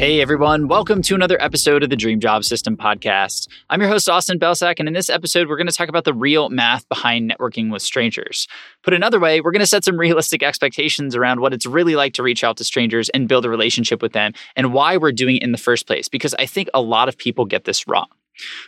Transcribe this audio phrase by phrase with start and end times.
[0.00, 3.48] Hey everyone, welcome to another episode of the Dream Job System podcast.
[3.68, 6.14] I'm your host, Austin Belcak, and in this episode, we're going to talk about the
[6.14, 8.48] real math behind networking with strangers.
[8.82, 12.14] Put another way, we're going to set some realistic expectations around what it's really like
[12.14, 15.36] to reach out to strangers and build a relationship with them and why we're doing
[15.36, 18.06] it in the first place, because I think a lot of people get this wrong.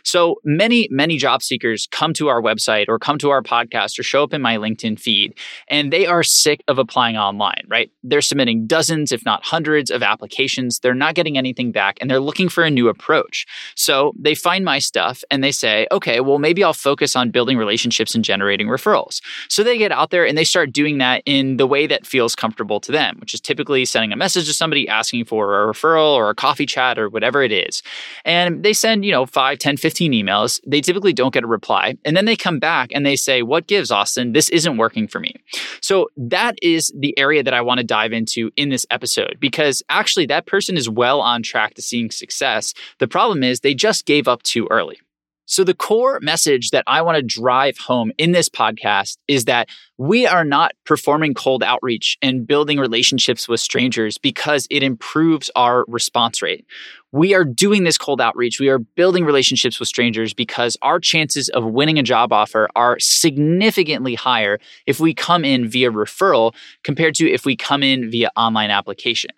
[0.03, 4.03] So many, many job seekers come to our website or come to our podcast or
[4.03, 5.35] show up in my LinkedIn feed,
[5.67, 7.91] and they are sick of applying online, right?
[8.03, 10.79] They're submitting dozens, if not hundreds, of applications.
[10.79, 13.45] They're not getting anything back, and they're looking for a new approach.
[13.75, 17.57] So they find my stuff and they say, okay, well, maybe I'll focus on building
[17.57, 19.21] relationships and generating referrals.
[19.49, 22.35] So they get out there and they start doing that in the way that feels
[22.35, 26.13] comfortable to them, which is typically sending a message to somebody asking for a referral
[26.13, 27.81] or a coffee chat or whatever it is.
[28.25, 30.59] And they send, you know, five, 10, 15 emails.
[30.67, 31.95] They typically don't get a reply.
[32.03, 34.33] And then they come back and they say, What gives, Austin?
[34.33, 35.35] This isn't working for me.
[35.81, 39.81] So that is the area that I want to dive into in this episode because
[39.87, 42.73] actually that person is well on track to seeing success.
[42.99, 44.99] The problem is they just gave up too early.
[45.45, 49.67] So, the core message that I want to drive home in this podcast is that
[49.97, 55.83] we are not performing cold outreach and building relationships with strangers because it improves our
[55.89, 56.65] response rate.
[57.13, 58.59] We are doing this cold outreach.
[58.59, 62.97] We are building relationships with strangers because our chances of winning a job offer are
[62.99, 68.31] significantly higher if we come in via referral compared to if we come in via
[68.35, 69.29] online application.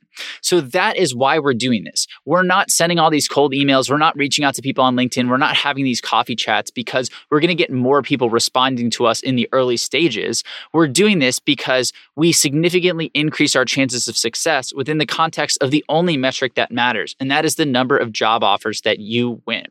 [0.42, 2.08] So that is why we're doing this.
[2.26, 3.90] We're not sending all these cold emails.
[3.90, 5.30] We're not reaching out to people on LinkedIn.
[5.30, 9.06] We're not having these coffee chats because we're going to get more people responding to
[9.06, 10.44] us in the early stages.
[10.74, 15.72] We're doing this because we significantly increase our chances of success within the context of
[15.72, 19.42] the only metric that matters, and that is the number of job offers that you
[19.46, 19.66] win.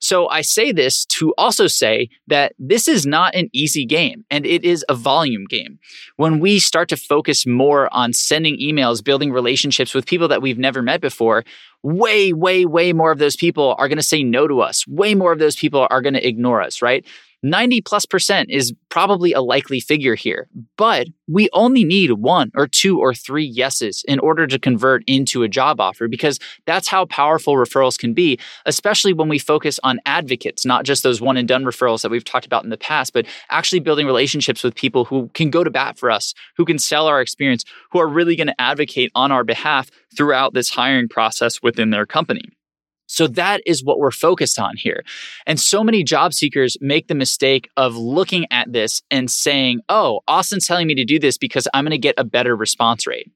[0.00, 4.46] So I say this to also say that this is not an easy game and
[4.46, 5.78] it is a volume game.
[6.16, 10.58] When we start to focus more on sending emails, building relationships with people that we've
[10.58, 11.44] never met before,
[11.82, 14.86] way, way, way more of those people are going to say no to us.
[14.86, 17.04] Way more of those people are going to ignore us, right?
[17.42, 22.66] 90 plus percent is probably a likely figure here, but we only need one or
[22.66, 27.04] two or three yeses in order to convert into a job offer because that's how
[27.04, 31.46] powerful referrals can be, especially when we focus on advocates, not just those one and
[31.46, 35.04] done referrals that we've talked about in the past, but actually building relationships with people
[35.04, 38.34] who can go to bat for us, who can sell our experience, who are really
[38.34, 42.42] going to advocate on our behalf throughout this hiring process within their company.
[43.08, 45.02] So that is what we're focused on here.
[45.46, 50.20] And so many job seekers make the mistake of looking at this and saying, oh,
[50.28, 53.32] Austin's telling me to do this because I'm going to get a better response rate.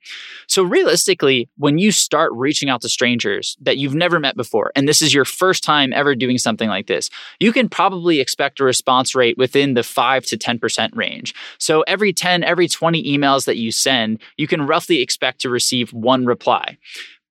[0.47, 4.87] So realistically, when you start reaching out to strangers that you've never met before, and
[4.87, 7.11] this is your first time ever doing something like this,
[7.41, 11.35] you can probably expect a response rate within the 5 to 10% range.
[11.59, 15.93] So every 10, every 20 emails that you send, you can roughly expect to receive
[15.93, 16.77] one reply.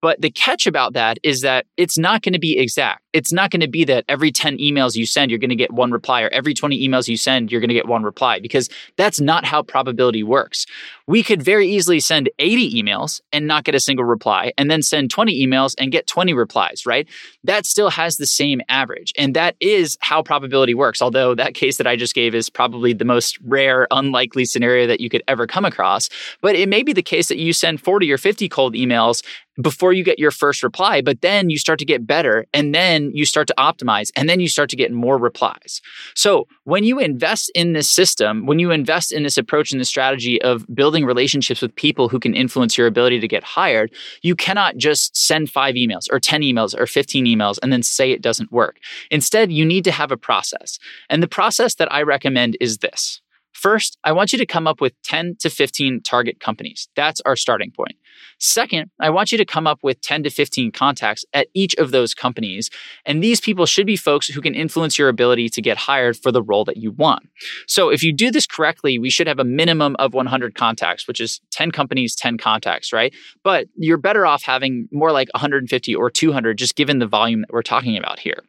[0.01, 3.00] But the catch about that is that it's not going to be exact.
[3.13, 5.71] It's not going to be that every 10 emails you send, you're going to get
[5.71, 8.69] one reply, or every 20 emails you send, you're going to get one reply, because
[8.97, 10.65] that's not how probability works.
[11.07, 14.81] We could very easily send 80 emails and not get a single reply, and then
[14.81, 17.07] send 20 emails and get 20 replies, right?
[17.43, 19.13] That still has the same average.
[19.17, 21.01] And that is how probability works.
[21.01, 25.01] Although that case that I just gave is probably the most rare, unlikely scenario that
[25.01, 26.09] you could ever come across.
[26.39, 29.23] But it may be the case that you send 40 or 50 cold emails
[29.61, 33.00] before you get your first reply, but then you start to get better and then
[33.13, 35.81] you start to optimize and then you start to get more replies.
[36.15, 39.89] So when you invest in this system, when you invest in this approach and this
[39.89, 43.91] strategy of building relationships with people who can influence your ability to get hired,
[44.21, 48.11] you cannot just send five emails or 10 emails or 15 emails and then say
[48.11, 48.77] it doesn't work.
[49.09, 50.77] Instead, you need to have a process.
[51.09, 53.21] And the process that I recommend is this.
[53.53, 56.87] First, I want you to come up with 10 to 15 target companies.
[56.95, 57.95] That's our starting point.
[58.39, 61.91] Second, I want you to come up with 10 to 15 contacts at each of
[61.91, 62.69] those companies.
[63.05, 66.31] And these people should be folks who can influence your ability to get hired for
[66.31, 67.27] the role that you want.
[67.67, 71.21] So if you do this correctly, we should have a minimum of 100 contacts, which
[71.21, 73.13] is 10 companies, 10 contacts, right?
[73.43, 77.51] But you're better off having more like 150 or 200, just given the volume that
[77.51, 78.43] we're talking about here.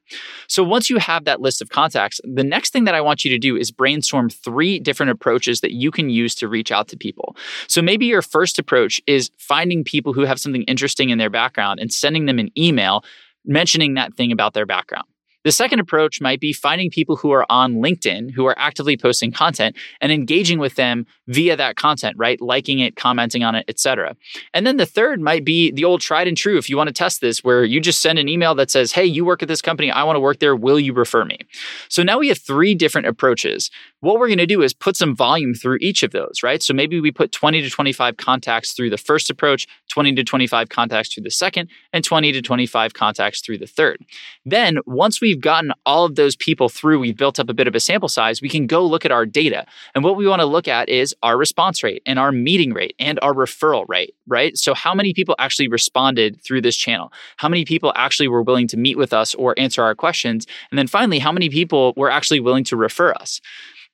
[0.49, 3.31] So once you have that list of contacts, the next thing that I want you
[3.31, 6.97] to do is brainstorm three different approaches that you can use to reach out to
[6.97, 7.37] people.
[7.69, 11.79] So maybe your first approach is finding people who have something interesting in their background
[11.79, 13.05] and sending them an email
[13.45, 15.05] mentioning that thing about their background.
[15.45, 19.33] The second approach might be finding people who are on LinkedIn who are actively posting
[19.33, 22.41] content and engaging with them via that content, right?
[22.41, 24.17] Liking it, commenting on it, etc.
[24.55, 26.93] And then the third might be the old tried and true if you want to
[26.93, 29.63] test this where you just send an email that says, "Hey, you work at this
[29.63, 31.39] company, I want to work there, will you refer me?"
[31.89, 33.71] So now we have three different approaches.
[34.01, 36.63] What we're going to do is put some volume through each of those, right?
[36.63, 40.69] So maybe we put 20 to 25 contacts through the first approach, 20 to 25
[40.69, 44.05] contacts through the second, and 20 to 25 contacts through the third.
[44.45, 47.75] Then once we've gotten all of those people through, we've built up a bit of
[47.75, 49.65] a sample size, we can go look at our data.
[49.95, 52.95] And what we want to look at is our response rate and our meeting rate
[52.99, 54.59] and our referral rate, right?
[54.59, 57.11] So how many people actually responded through this channel?
[57.39, 60.47] How many people actually were willing to meet with us or answer our questions?
[60.71, 63.41] And then finally, how many people were actually willing to refer us?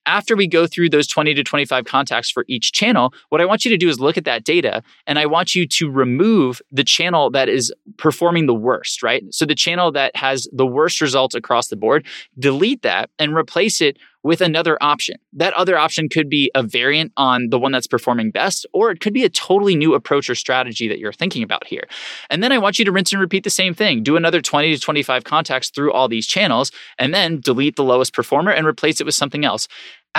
[0.08, 3.64] After we go through those 20 to 25 contacts for each channel, what I want
[3.64, 6.82] you to do is look at that data and I want you to remove the
[6.82, 9.22] channel that is performing the worst, right?
[9.30, 12.06] So the channel that has the worst results across the board,
[12.38, 13.98] delete that and replace it
[14.28, 15.16] with another option.
[15.32, 19.00] That other option could be a variant on the one that's performing best, or it
[19.00, 21.88] could be a totally new approach or strategy that you're thinking about here.
[22.28, 24.02] And then I want you to rinse and repeat the same thing.
[24.02, 28.12] Do another 20 to 25 contacts through all these channels, and then delete the lowest
[28.12, 29.66] performer and replace it with something else.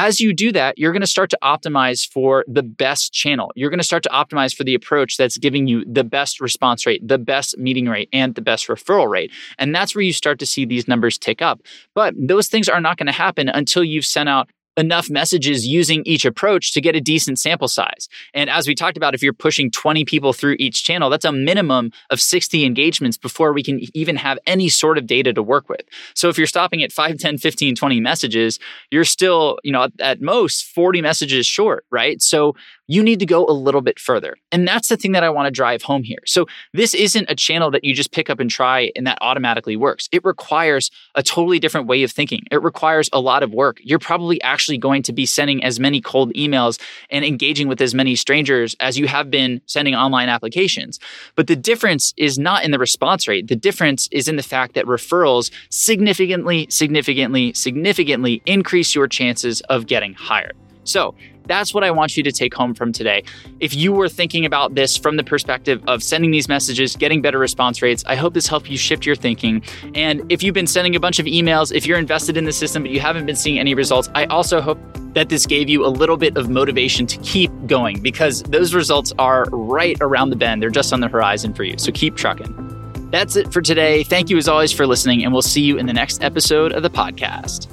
[0.01, 3.51] As you do that, you're going to start to optimize for the best channel.
[3.54, 6.86] You're going to start to optimize for the approach that's giving you the best response
[6.86, 9.30] rate, the best meeting rate, and the best referral rate.
[9.57, 11.63] And that's where you start to see these numbers tick up.
[11.96, 14.50] But those things are not going to happen until you've sent out
[14.80, 18.08] enough messages using each approach to get a decent sample size.
[18.34, 21.31] And as we talked about, if you're pushing 20 people through each channel, that's a
[21.31, 25.70] minimum of 60 engagements before we can even have any sort of data to work
[25.70, 25.81] with.
[26.16, 28.60] So if you're stopping at 5, 10, 15, 20 messages,
[28.90, 32.22] you're still, you know, at most 40 messages short, right?
[32.22, 32.56] So
[32.89, 34.36] you need to go a little bit further.
[34.51, 36.18] And that's the thing that I want to drive home here.
[36.25, 39.75] So this isn't a channel that you just pick up and try and that automatically
[39.75, 40.09] works.
[40.12, 42.41] It requires a totally different way of thinking.
[42.50, 43.77] It requires a lot of work.
[43.83, 46.81] You're probably actually going to be sending as many cold emails
[47.12, 51.00] and engaging with as many strangers as you have been sending online applications.
[51.36, 53.50] But the difference is not in the response rate.
[53.50, 59.86] The difference is in the fact that referrals significantly, significantly, significantly increase your chances of
[59.86, 60.57] getting hired.
[60.89, 61.15] So
[61.50, 63.24] that's what I want you to take home from today.
[63.59, 67.39] If you were thinking about this from the perspective of sending these messages, getting better
[67.39, 69.63] response rates, I hope this helped you shift your thinking.
[69.95, 72.83] And if you've been sending a bunch of emails, if you're invested in the system
[72.83, 74.77] but you haven't been seeing any results, I also hope
[75.13, 79.12] that this gave you a little bit of motivation to keep going because those results
[79.18, 80.62] are right around the bend.
[80.62, 81.80] They're just on the horizon for you.
[81.80, 83.09] So keep trucking.
[83.12, 84.03] That's it for today.
[84.03, 86.83] Thank you as always for listening, and we'll see you in the next episode of
[86.83, 87.68] the podcast.